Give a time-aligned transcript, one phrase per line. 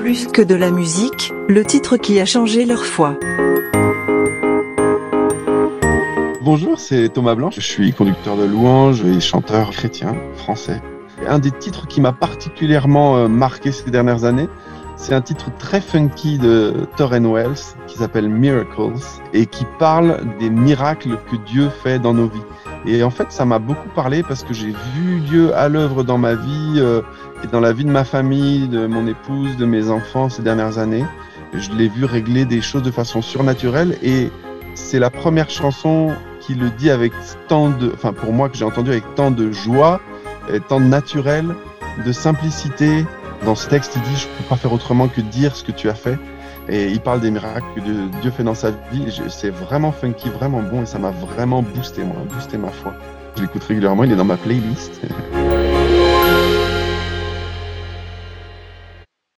[0.00, 3.18] Plus que de la musique, le titre qui a changé leur foi.
[6.40, 7.56] Bonjour, c'est Thomas Blanche.
[7.56, 10.80] Je suis conducteur de louanges et chanteur chrétien français.
[11.28, 14.48] Un des titres qui m'a particulièrement euh, marqué ces dernières années,
[14.96, 18.94] c'est un titre très funky de Torren Wells qui s'appelle Miracles
[19.34, 22.40] et qui parle des miracles que Dieu fait dans nos vies.
[22.86, 26.18] Et en fait, ça m'a beaucoup parlé parce que j'ai vu Dieu à l'œuvre dans
[26.18, 27.02] ma vie euh,
[27.44, 30.78] et dans la vie de ma famille, de mon épouse, de mes enfants ces dernières
[30.78, 31.04] années.
[31.52, 34.30] Je l'ai vu régler des choses de façon surnaturelle et
[34.74, 37.12] c'est la première chanson qui le dit avec
[37.48, 40.00] tant de, enfin pour moi que j'ai entendu avec tant de joie,
[40.52, 41.54] et tant de naturel,
[42.04, 43.04] de simplicité,
[43.44, 45.72] dans ce texte, il dit Je ne peux pas faire autrement que dire ce que
[45.72, 46.18] tu as fait.
[46.70, 49.20] Et il parle des miracles que Dieu fait dans sa vie.
[49.28, 52.94] C'est vraiment funky, vraiment bon et ça m'a vraiment boosté, moi, boosté ma foi.
[53.36, 55.00] Je l'écoute régulièrement, il est dans ma playlist.